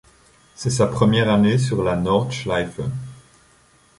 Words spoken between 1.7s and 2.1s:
la